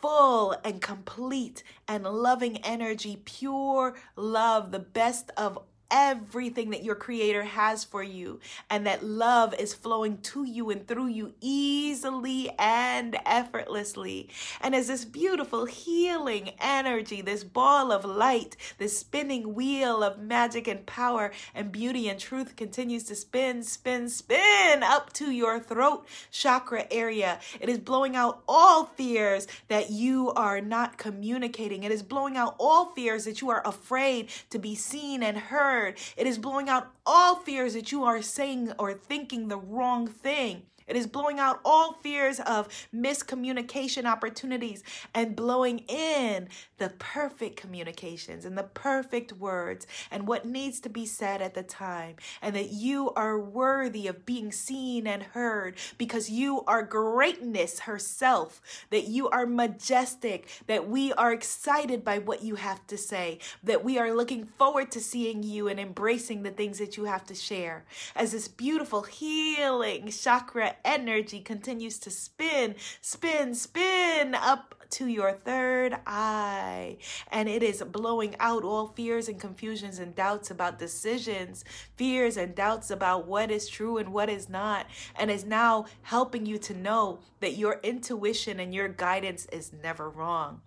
[0.00, 5.58] full and complete and loving energy, pure love, the best of
[5.90, 10.86] everything that your creator has for you and that love is flowing to you and
[10.86, 14.28] through you easily and effortlessly.
[14.60, 20.68] And as this beautiful healing energy this ball of light this spinning wheel of magic
[20.68, 26.06] and power and beauty and truth continues to spin spin spin up to your throat
[26.30, 31.82] chakra area it is blowing out all fears that you are not communicating.
[31.82, 35.77] It is blowing out all fears that you are afraid to be seen and heard
[35.86, 40.62] it is blowing out all fears that you are saying or thinking the wrong thing.
[40.88, 44.82] It is blowing out all fears of miscommunication opportunities
[45.14, 51.04] and blowing in the perfect communications and the perfect words and what needs to be
[51.04, 52.16] said at the time.
[52.40, 58.60] And that you are worthy of being seen and heard because you are greatness herself,
[58.90, 63.84] that you are majestic, that we are excited by what you have to say, that
[63.84, 67.34] we are looking forward to seeing you and embracing the things that you have to
[67.34, 67.84] share.
[68.16, 75.96] As this beautiful healing chakra energy continues to spin, spin, spin up to your third
[76.06, 76.98] eye.
[77.30, 81.64] And it is blowing out all fears and confusions and doubts about decisions,
[81.96, 84.86] fears and doubts about what is true and what is not.
[85.16, 90.08] And is now helping you to know that your intuition and your guidance is never
[90.08, 90.60] wrong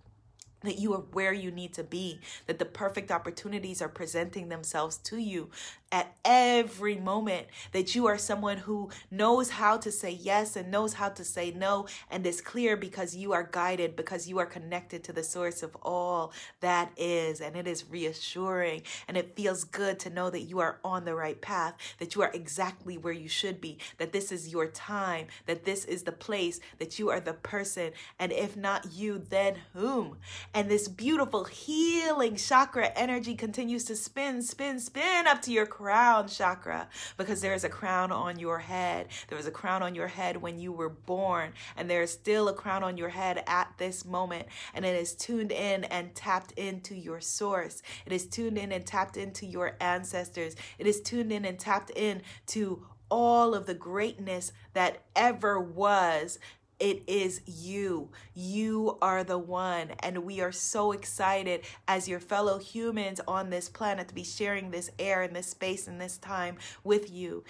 [0.64, 4.98] that you are where you need to be, that the perfect opportunities are presenting themselves
[4.98, 5.50] to you,
[5.92, 10.94] at every moment that you are someone who knows how to say yes and knows
[10.94, 11.88] how to say no.
[12.10, 15.76] And is clear because you are guided because you are connected to the source of
[15.82, 17.42] all that is.
[17.42, 18.84] And it is reassuring.
[19.08, 22.22] And it feels good to know that you are on the right path that you
[22.22, 26.12] are exactly where you should be that this is your time that this is the
[26.12, 27.92] place that you are the person.
[28.20, 30.18] And if not you then whom?
[30.54, 36.28] And this beautiful healing chakra energy continues to spin spin spin up to your crown
[36.28, 39.08] chakra because there is a crown on your head.
[39.28, 42.50] There was a crown on your head when you were born, and there is still
[42.50, 44.48] a crown on your head at this moment.
[44.76, 47.82] And it is tuned in and tapped into your source.
[48.06, 50.56] It is tuned in and tapped into your ancestors.
[50.78, 56.38] It is tuned in and tapped in to all of the greatness that ever was
[56.82, 58.10] it is you.
[58.34, 59.92] You are the one.
[60.00, 64.72] And we are so excited as your fellow humans on this planet to be sharing
[64.72, 67.44] this air and this space and this time with you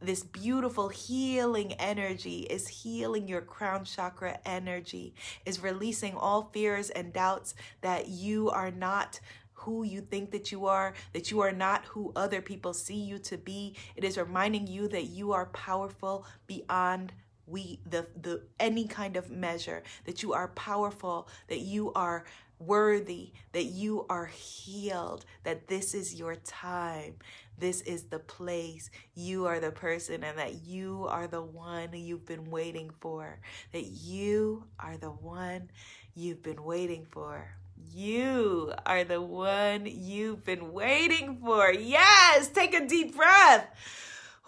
[0.00, 5.12] this beautiful healing energy is healing your crown chakra energy,
[5.44, 9.18] is releasing all fears and doubts that you are not
[9.54, 13.18] who you think that you are, that you are not who other people see you
[13.18, 13.74] to be.
[13.96, 17.12] It is reminding you that you are powerful beyond
[17.48, 22.24] we the the any kind of measure that you are powerful that you are
[22.60, 27.14] worthy that you are healed that this is your time.
[27.56, 28.90] This is the place.
[29.14, 33.40] You are the person and that you are the one you've been waiting for.
[33.72, 35.70] That you are the one
[36.14, 37.48] you've been waiting for.
[37.92, 41.72] You are the one you've been waiting for.
[41.72, 42.48] Yes!
[42.48, 43.66] Take a deep breath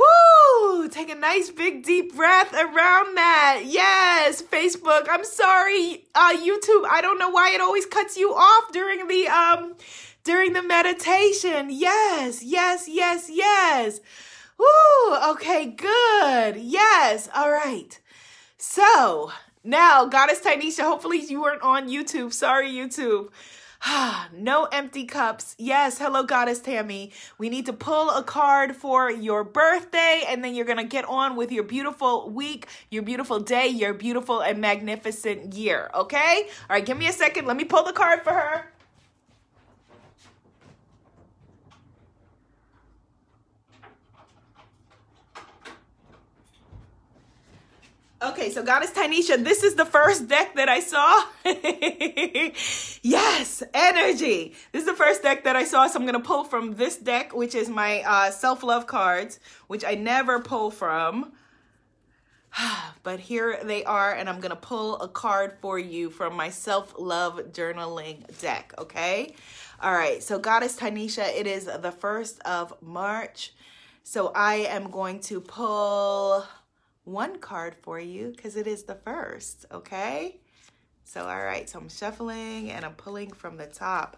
[0.01, 0.89] Woo!
[0.89, 3.63] Take a nice big deep breath around that.
[3.67, 5.07] Yes, Facebook.
[5.09, 6.87] I'm sorry, uh, YouTube.
[6.89, 9.75] I don't know why it always cuts you off during the um
[10.25, 11.69] during the meditation.
[11.71, 14.01] Yes, yes, yes, yes.
[14.59, 15.17] Woo!
[15.31, 16.57] Okay, good.
[16.57, 17.29] Yes.
[17.35, 17.99] All right.
[18.59, 19.33] So
[19.65, 22.33] now, Goddess Tynesha, hopefully you weren't on YouTube.
[22.33, 23.31] Sorry, YouTube.
[24.33, 25.55] no empty cups.
[25.59, 27.13] Yes, hello, Goddess Tammy.
[27.39, 31.05] We need to pull a card for your birthday, and then you're going to get
[31.07, 35.91] on with your beautiful week, your beautiful day, your beautiful and magnificent year.
[35.95, 36.49] Okay?
[36.69, 37.47] All right, give me a second.
[37.47, 38.71] Let me pull the card for her.
[48.41, 51.27] Okay, so Goddess Tanisha, this is the first deck that I saw.
[53.03, 54.55] yes, energy.
[54.73, 56.97] This is the first deck that I saw, so I'm going to pull from this
[56.97, 61.33] deck, which is my uh, self-love cards, which I never pull from.
[63.03, 66.49] but here they are, and I'm going to pull a card for you from my
[66.49, 69.35] self-love journaling deck, okay?
[69.83, 73.53] All right, so Goddess Tanisha, it is the 1st of March.
[74.03, 76.47] So I am going to pull
[77.05, 80.41] one card for you because it is the first, okay?
[81.05, 84.17] So, all right, so I'm shuffling and I'm pulling from the top.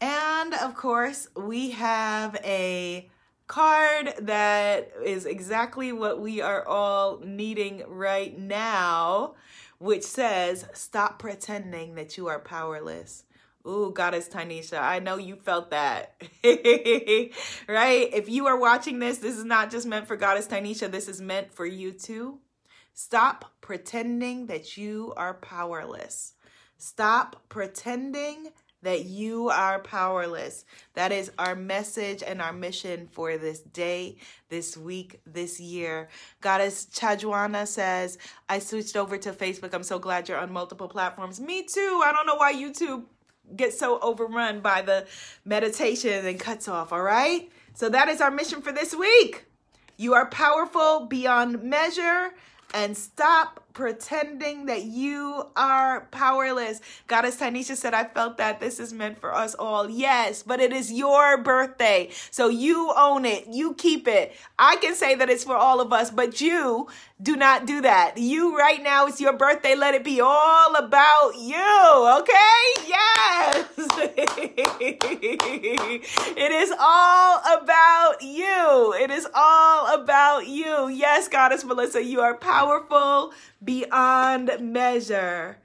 [0.00, 3.10] And of course, we have a
[3.48, 9.34] card that is exactly what we are all needing right now,
[9.78, 13.24] which says, Stop pretending that you are powerless.
[13.68, 16.14] Ooh, Goddess Tynesha, I know you felt that.
[16.44, 18.08] right?
[18.12, 21.20] If you are watching this, this is not just meant for Goddess Tynesha, this is
[21.20, 22.38] meant for you too.
[22.94, 26.32] Stop pretending that you are powerless.
[26.78, 28.48] Stop pretending
[28.82, 30.64] that you are powerless.
[30.94, 34.16] That is our message and our mission for this day,
[34.48, 36.08] this week, this year.
[36.40, 39.74] Goddess Chajwana says, I switched over to Facebook.
[39.74, 41.40] I'm so glad you're on multiple platforms.
[41.40, 42.00] Me too.
[42.04, 43.04] I don't know why YouTube
[43.56, 45.06] get so overrun by the
[45.44, 47.50] meditation and cuts off, all right?
[47.74, 49.46] So that is our mission for this week.
[49.96, 52.30] You are powerful beyond measure
[52.74, 56.80] and stop pretending that you are powerless.
[57.06, 59.88] Goddess Tynesha said, I felt that this is meant for us all.
[59.88, 62.10] Yes, but it is your birthday.
[62.30, 63.46] So you own it.
[63.48, 64.34] You keep it.
[64.58, 66.88] I can say that it's for all of us, but you
[67.20, 68.16] do not do that.
[68.16, 69.74] You right now, it's your birthday.
[69.74, 72.18] Let it be all about you.
[72.20, 72.62] Okay?
[72.86, 73.66] Yes.
[76.36, 78.94] it is all about you.
[79.00, 80.88] It is all about you.
[80.88, 83.32] Yes, Goddess Melissa, you are powerful
[83.62, 85.58] beyond measure.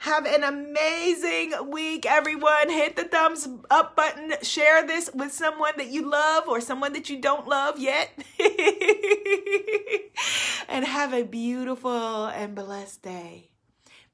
[0.00, 2.68] Have an amazing week, everyone.
[2.68, 4.34] Hit the thumbs up button.
[4.42, 8.10] Share this with someone that you love or someone that you don't love yet.
[10.68, 13.50] and have a beautiful and blessed day.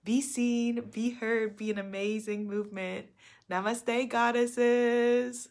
[0.05, 3.07] Be seen, be heard, be an amazing movement.
[3.51, 5.49] Namaste, goddesses.